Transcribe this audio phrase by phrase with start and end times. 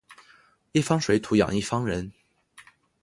[0.71, 2.11] 一方水土养一方人